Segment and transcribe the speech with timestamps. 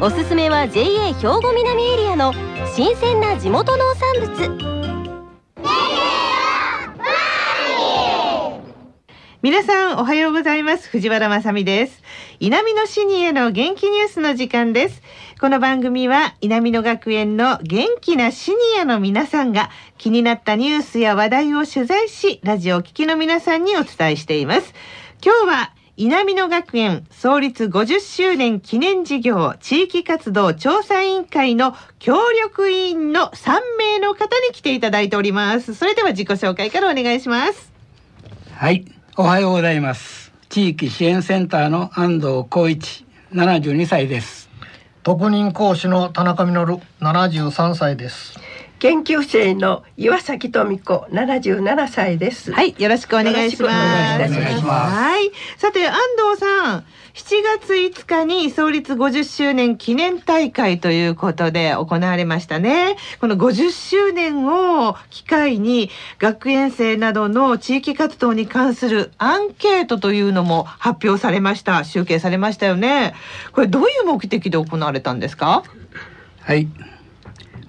[0.00, 2.32] おすすめは JA 兵庫南エリアの
[2.74, 4.70] 新鮮な地元農産物。
[9.42, 10.88] 皆さんおはようございます。
[10.88, 12.02] 藤原まさです。
[12.40, 15.02] 稲美のシニアの元気ニュースの時間です。
[15.40, 24.74] この番組は稲美野学園の元気なシニアの皆さんが気になったニュースや話題を取材しラジオを聴きの皆さんにお伝えしています。
[25.24, 35.74] 今日は稲美野学園創立50周年記念事業地域活動調査委員会の協力委員の3名の方に来ていただいております。
[35.74, 37.72] それでは自己紹介からお願いします。
[38.54, 38.84] はい。
[39.16, 40.32] おはようございます。
[40.48, 44.50] 地域支援センターの安藤光一72歳です。
[45.02, 48.38] 特任講師の田中稔73歳です
[48.80, 52.50] 研究生の岩崎富子77歳です。
[52.50, 53.72] はいよろしくお願いします。
[53.72, 55.30] はい。
[55.58, 55.94] さて安
[56.32, 62.96] 藤さん7月5日に創立50周年記念大会ということで行われましたね。
[63.20, 71.84] この50周年を機会に学園生などの地域活動に関するアンケートというのも発表されました。
[71.84, 73.14] 集計されましたよね。
[73.52, 75.64] これどういう目的で行われたんですか？
[76.40, 76.66] はい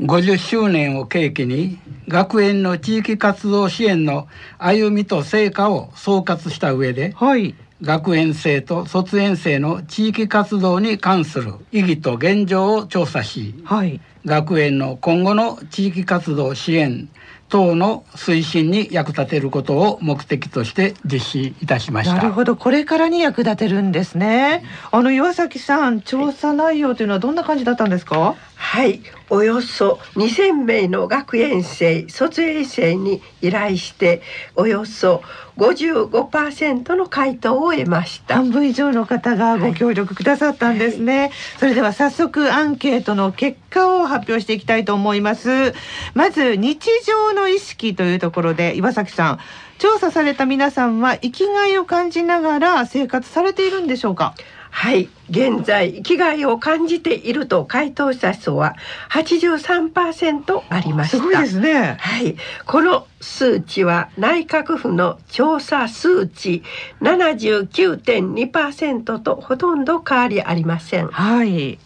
[0.00, 17.08] 50周年を契機に学園の地域活動支援の歩みと成果を総括した上で、はい、学園生と卒園生の地域活動に関する意義と現状を調査し、はい、学園の今後の地域活動支援
[17.48, 22.16] 等の推進に役立てることを目的として実施いたしました。
[22.16, 22.56] なるほど。
[22.56, 24.64] これからに役立てるんですね。
[24.90, 28.34] あの岩崎さん調査内容というのはどんな感じだったんですか？
[28.60, 29.00] はい。
[29.30, 34.20] およそ2000名の学園生卒園生に依頼して
[34.56, 35.22] およそ
[35.56, 38.34] 55%の回答を得ました。
[38.34, 45.72] 半分以上の方がご協力くださったんですね、はい、それでは早速アンケートの結果を発表していきたいと思います。
[46.14, 49.38] まず日常の意識というところで岩崎さん
[49.78, 54.34] 調査された皆さんは生きがいを感じながら生活されているんでしょうか？
[54.70, 55.08] はい。
[55.30, 58.76] 現在生きがいを感じていると回答した人は
[59.10, 61.16] 83%ありました。
[61.18, 61.96] すごいですね。
[61.98, 62.36] はい。
[62.66, 66.62] この数値は内閣府の調査数値
[67.00, 71.08] 79.2%とほとんど変わりありません。
[71.08, 71.78] はい。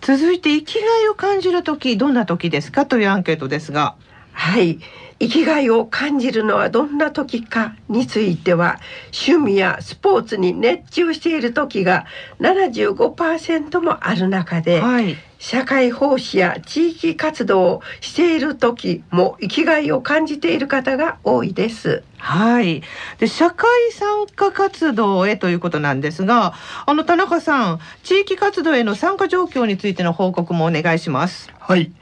[0.00, 2.86] 続いて生きがいを感じる時どんな時ですか？
[2.86, 3.94] というアンケートですが
[4.36, 4.78] はい
[5.18, 8.78] 生きがいを感じるのはどんな時かについては
[9.26, 12.04] 趣味やスポーツに熱中している時が
[12.40, 22.02] 75%もある中で、はい、社会奉仕や地域活動をしている時も生きがいを感じている方が多いです。
[22.18, 22.82] はい。
[23.18, 26.54] で、社会参加活動へということなんですが、
[26.84, 31.50] あの田中さん、地域活動への参加状況についての報告もお願いします。
[31.58, 31.92] はい。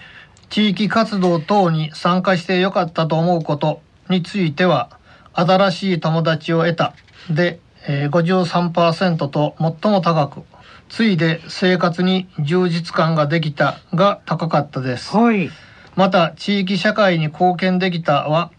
[0.51, 4.99] 地域活動等に参加してよかったと思うことについては
[5.33, 6.95] 新しい友達を得た。
[7.31, 10.43] で、えー、53%と最も高く
[10.89, 15.51] 次いで生活に充実感ができたが高かったです、はい、
[15.97, 18.51] また地域社会に貢献できたは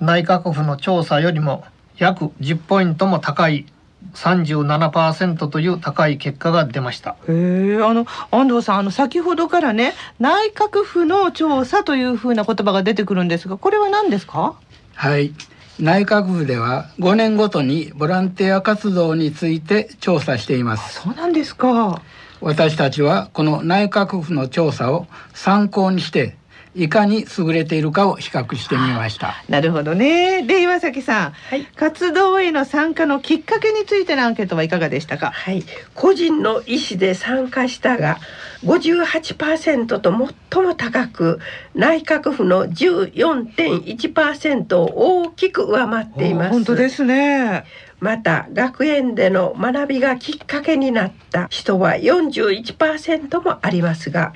[0.00, 1.64] 内閣府の調査よりも
[1.96, 3.66] 約10ポイントも高い
[4.14, 7.16] 37%という高い結果が出ました。
[7.28, 14.54] へえ、あの安藤さん、あの先ほどからね、内閣府の調査というふうな言葉が出てくるんですが、これは何ですか？
[14.94, 15.32] はい。
[15.78, 21.00] 内閣府では5年ごとにボランティア活動について調査しています。
[21.00, 22.02] そうなんですか。
[22.42, 26.36] 私たちはこの内閣府の調査を参考にして
[26.74, 29.42] いかに優れているかを比較してみました。
[29.48, 30.42] なるほどね。
[30.42, 35.32] で岩崎さん、はい、活動への参加のきっかけについてのアンケートはいかがでしたか？
[35.32, 35.64] はい、
[35.94, 38.18] 個人の意思で参加したが
[38.64, 40.12] 58%と
[40.52, 41.40] 最も高く、
[41.74, 46.50] 内閣府の14.1%を大きく上回っています。
[46.50, 47.64] 本当ですね。
[48.00, 54.32] また学園での学びがきっかけになった人は41%もありますが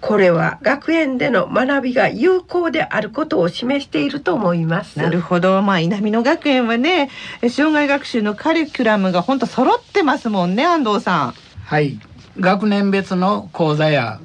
[0.00, 4.98] これは学園での学びが有効であることを示していると思います。
[4.98, 5.62] なるほど。
[5.62, 7.10] まあ稲美野学園はね
[7.50, 11.34] 障害学習のカリキュラムが本当揃ってますもんね安藤さん。
[11.64, 11.98] はい。
[12.38, 14.20] 学年別の講座や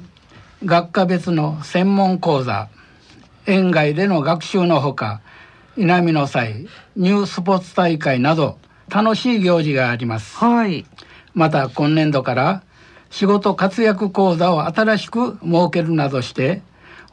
[0.64, 2.68] 学科別の専門講座
[3.46, 5.22] 園外での学習のほか
[5.76, 8.58] 稲見の祭ニュースポーツ大会など
[8.92, 10.84] 楽しい行事があります、はい、
[11.32, 12.62] また今年度から
[13.08, 16.60] 仕事活躍講座を新しく設けるなどして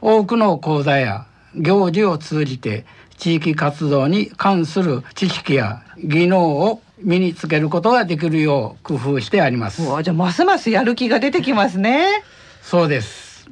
[0.02, 2.84] 多くの講座や行事を通じて
[3.16, 9.82] 地域活動に関する知識や技能を身につけることができるよう工夫してあります。
[10.02, 12.22] じゃあますますやる気が出てきますね。
[12.62, 13.48] そうです。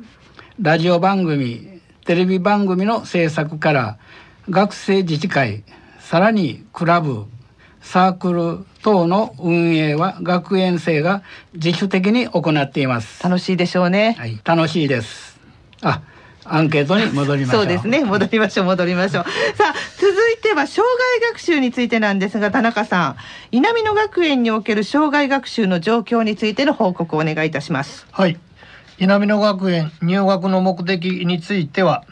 [0.61, 3.99] ラジオ番組テレビ番組の制作から
[4.49, 5.65] 学生自治会
[5.99, 7.27] さらにクラブ
[7.81, 11.23] サークル等の運営は学園生が
[11.55, 13.23] 自主的に行っています。
[13.23, 14.17] 楽しいでしょうね。
[14.19, 14.41] はい。
[14.45, 15.39] 楽しいです。
[15.83, 16.03] あ
[16.45, 17.63] アンケートに戻りましょう。
[17.63, 18.05] そうですね。
[18.05, 19.25] 戻りましょう戻りましょう。
[19.57, 20.89] さあ続いては障
[21.21, 23.17] 害学習についてなんですが田中さん。
[23.53, 28.07] 稲美野学園における障害学習の状況についての報告をお願いいたします。
[28.11, 28.39] はい。
[28.99, 32.05] 稲美野学園入学の目的については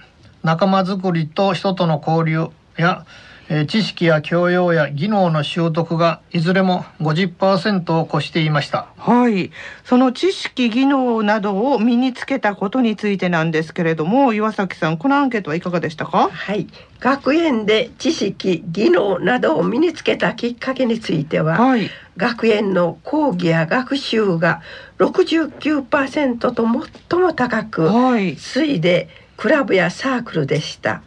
[0.45, 3.05] 仲間づくりと人との交流や
[3.49, 8.89] え知識や教養や技能の習得がいずれも50%を超していました。
[8.99, 9.53] はい。
[9.85, 16.29] その知識技能などを身につけたことについてなんですけれども岩崎さんこのアンケートはいかがでしたか？
[16.29, 16.67] はい。
[16.99, 24.63] 学園で知識技能などを身につけたきっかけについては、はい、学園の講義や学習が
[24.99, 26.65] 69%と
[27.11, 31.03] 最も高く、はい、次いでクラブやサークルでした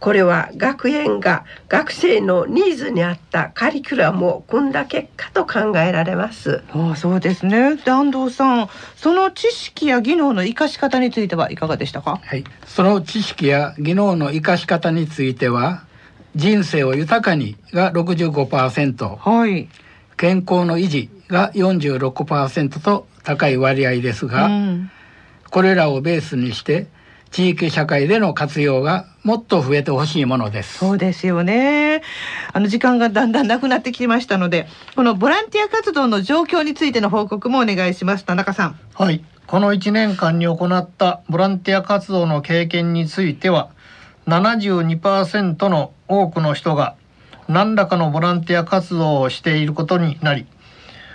[0.00, 6.62] これは学園が学生のニーズに合ったカリキュラムを組んだ結果と考えられます。
[6.72, 7.78] ああそうですね。
[7.84, 12.18] 安藤さん、その知識や技能の生かし方についてはいかがでしたか？
[12.24, 12.44] はい。
[12.66, 15.84] その知識や技能の生かし方については、
[16.34, 19.68] 人生を豊かにが65%、はい。
[20.16, 24.90] 健康の維持が46%と高い割合ですが、うん、
[25.50, 26.86] これらをベースにして
[27.30, 30.78] 地域社会での活用がもっと増えてほしいものです。
[30.78, 32.02] そうですよね。
[32.52, 34.66] あの時間がだんだんなくなってきましたので
[34.96, 38.24] このボランティア活動の状況についての報告もお願いします。
[38.24, 38.78] 田中さん。
[38.94, 39.24] はい。
[39.46, 43.70] この1年間に行ったボランティア活動の経験については
[44.26, 46.94] 72%の多くの人が
[47.48, 50.46] 何らかのボランティア活動をしていることになり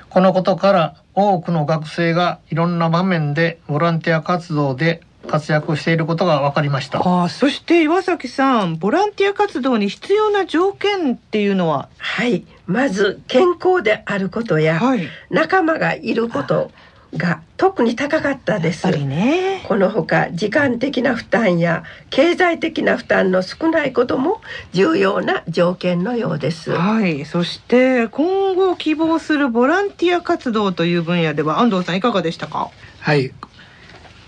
[0.09, 7.01] このことから多くの学生がいろんな場面でボランティア活動で活躍していることが分かりました。
[7.03, 11.89] あそして岩崎さんボランティア活動に必要な条件っていうのは？
[11.97, 12.45] はい。
[12.67, 16.71] まず健康であることや、はい、仲間がいること
[17.15, 18.89] が特に高かったです。
[18.89, 24.41] ね、このほか時間的な負担や経済的な負担の少ないことも
[24.73, 26.71] 重要な条件のようです。
[26.71, 32.71] はい、そして今後希望するボランティア活動という分野では安藤さんいかがでしたか？
[32.99, 33.31] はい、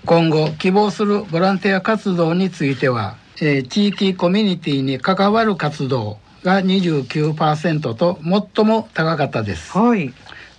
[0.07, 8.18] 今後希望するボランティア活動については、えー、地域コミュニティに関わる活動が29%と
[8.56, 10.13] 最も高かったです、はい、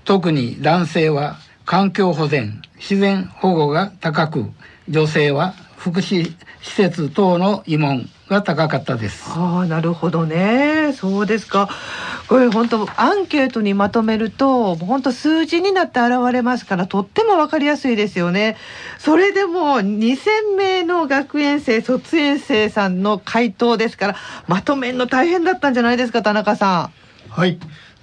[0.05, 4.45] 特に男性は環境保全自然保護が高く
[4.87, 9.31] 女性は福祉施設等の慰問が高かったです。
[9.31, 10.93] ああ、なるほどね。
[10.93, 11.69] そうですか。
[12.27, 18.57] これ本当アンケートにまとめると本当数字になって現れますからとってもわかりやすいですよね。
[18.99, 24.17] それでも2000名の学園生卒園生さんの回答ですから
[24.49, 26.91] まとめるの大変だったんじゃないですか田中さ
[27.29, 27.31] ん。
[27.31, 27.59] はい。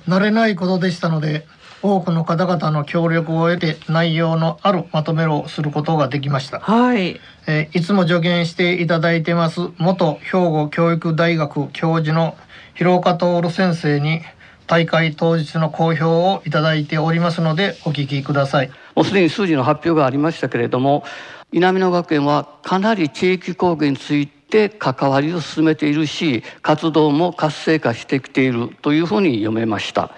[0.07, 1.45] 慣れないことでしたので
[1.81, 6.59] 多くの方々の協力を得て内容のあるまとめをすることができました。
[6.59, 7.19] はい。
[7.47, 12.35] えー、いつも助言していただいてます元兵庫教育大学教授の
[12.73, 14.21] 広岡徹先生に
[14.67, 18.71] 大会当日の公表をいただいておりますのでお聞きください。
[18.95, 21.03] もうすでに数字の発表がありましたけれども、
[21.51, 30.11] 稲美野学園はかなり地域貢献について関わりを進めているし、活動も活性化してきているというふうに読めました。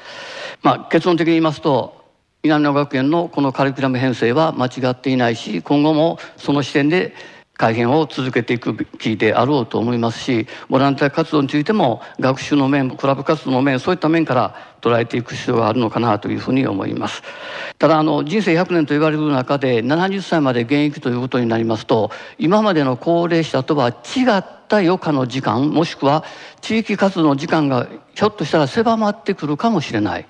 [0.62, 1.98] まあ、結論的に言いますと
[2.44, 7.14] 南野学園のこのカリキュラム編成は間違っていないし今後もその視点で
[7.58, 17.24] 改変を続けていくべきであろうと思いますしボランティア活動についても学習の面クラブ活動の面そういった面から捉えていく必要があるのかなというふうに思います。
[17.80, 26.24] ただあの人生100年と言われる中で70歳まで現役ということになりますと今までの高齢者とは違った余暇の時間もしくは
[26.62, 30.28] 地域活動の時間がひょっとしたら狭まってくるかもしれない。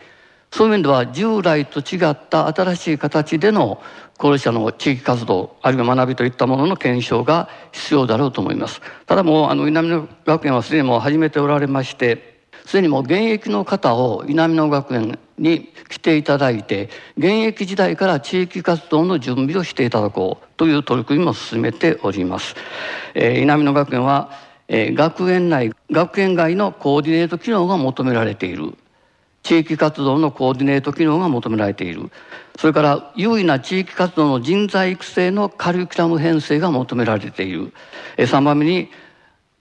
[0.52, 3.82] そういう面では従来と違った新しい形での
[4.18, 22.56] 高齢者の地域活動あるいは学びといったものの検証が必要だろうと思いますただもうあの稲美野学園はすでにもう始めておられましてすでにもう現役の方を稲美野学園に来ていただいて現役時代から地域活動の準備をしていただこうという取り組みも進めております。
[23.14, 24.32] えー、稲美野学園は、
[24.68, 28.74] えー、学園内学園外のコーディネート機能が求められている
[29.48, 32.12] 地域活動のコーディネート機能が求められている。
[32.60, 37.72] それから優位な地域活動の人材育成のカリキュラム編成が求められている。
[38.18, 38.90] 3番目に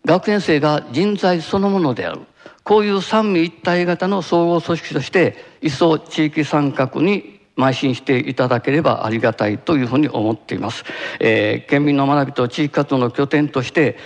[0.05, 2.23] 学園生が人材そのものである。
[2.65, 10.85] こういう三位一体型の総合組織として一層地域参画に邁進していただければありがたいというふうに思っています、
[11.21, 13.97] えー、県民の学びと地域活動の拠点として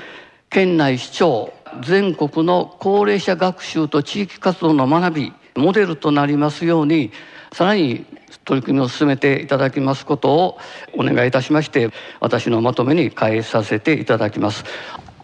[0.50, 7.12] 県内市長全国の高齢者学習と地域活動の学びモデルとなりますように
[7.52, 8.06] さらに
[8.44, 10.58] 取り組みを進めていただきますことを
[10.96, 11.90] お願いいたしまして
[12.20, 14.64] 私のまとめに変えさせていただきます。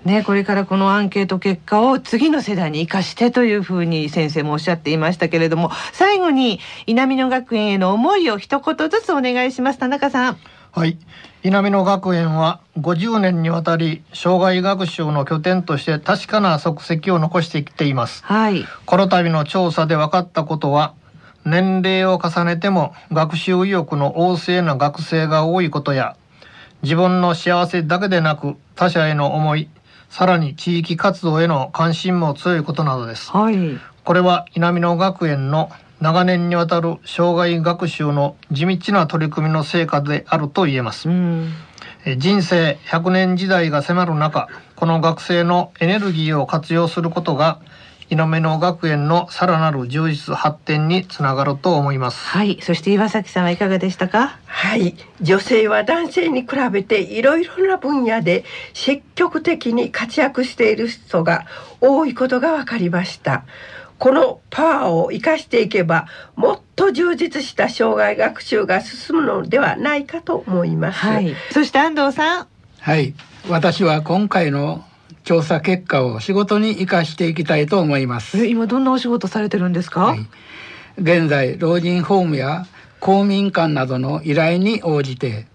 [0.05, 9.81] ね、これからこのアンケート結果を次の世代に生かしてというふうに先生もおっしゃっていましたけれども最後に稲美野学園への思いを一言ずつお願いします。
[9.81, 10.56] 田中さん。
[10.77, 10.99] はい。
[11.43, 20.95] 稲美野学園は50年にわたり障害学習の拠点として確かな足跡を残してきています、はい、この度の調査で分かったことは
[21.47, 26.17] 年齢を重ねても学習意欲の旺盛な学生が多いことや
[26.83, 29.71] 自分の幸せだけでなく他者への思い
[30.11, 33.31] さらに地域活動への関心も強いことなどです。
[33.31, 33.57] はい、
[34.05, 41.09] これは稲美野学園の長年にわたる障害学習の地道な取り組みの成果であると言えます。
[42.19, 47.59] 人生100年時代が迫る中、この学生のエネルギーを活用することが
[48.09, 52.25] 稲目の学園のさらなる充実発展につながると思います。
[52.25, 52.59] はい。
[52.63, 54.39] そして岩崎さんはいかがでしたか？
[54.45, 54.95] はい。
[55.21, 61.47] 女性は男性に比べていろいろな分野で積極的に活躍している人が
[61.81, 63.45] 多いことが分かりました
[63.99, 72.47] このパワーを生かしていけばもっと充実した障害学習が進むのではないかと思います、はい、そして安藤さん。
[72.81, 73.15] はい。
[73.49, 74.85] 私は今回の
[75.25, 78.47] 調査結果を仕事に生かしていきたいと思います。
[78.47, 80.27] 今どんなお仕事されてるんですか、はい、
[80.99, 82.67] 現在老人ホームや
[83.01, 85.47] 公民館などの依頼に応じて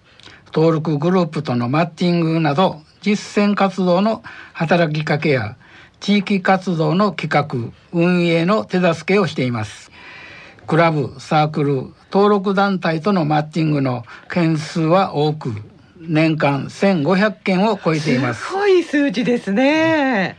[0.54, 5.56] 登録グループとのマッチングなど実践活動の働きかけや
[6.02, 9.92] 地域活動の企画運営の手助けをしています。
[10.66, 15.54] クラブサークル登録団体とのマッチングの件数は多く
[16.00, 18.48] 年間1500件を超えています。
[18.48, 20.38] すごい数字ですね、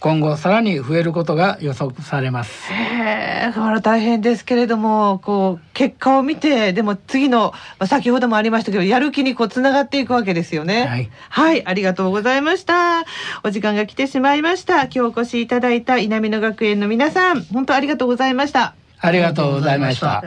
[0.00, 2.72] 今後さらに増えることが予測されます。
[2.72, 10.86] へえ、それ大変ですけれども、こう結果を見て、でも次の、まあ、先ほどもありましたけど、やる気にこうつながっていくわけですよね。
[10.86, 13.04] はい、はい、ありがとうございました。
[13.44, 14.84] お時間が来てしまいました。
[14.84, 18.74] 今日お越しいただいた稲美野学園の皆さん、本当ありがとうございました。
[19.00, 20.24] ありがとうございました。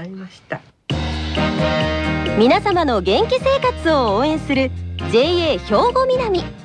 [2.38, 4.70] 皆様の元気生活を応援する
[5.12, 5.58] JA 兵
[5.94, 6.63] 庫南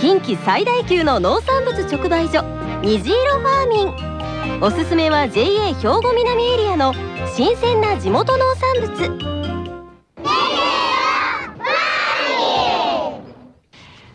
[0.00, 2.44] 近畿最大級の農産物直売所
[2.82, 6.94] 虹色ファーミンおすすめは JA 兵庫南エリアの
[7.34, 9.28] 新鮮な地元農産物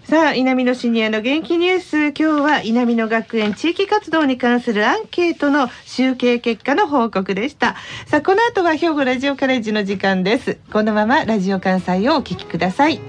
[0.06, 1.98] さあ、稲美野シニアの元気ニュース。
[2.10, 7.75] 今日は稲美野学園地域活動に関するアンケートの集計結果の報告でした。
[8.06, 10.60] さあ、この後は兵庫ラジオカレッジの時間です。
[10.72, 13.02] このままラジオ関西をお聞きください。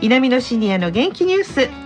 [0.00, 1.85] 稲美野シニアの元気ニュース。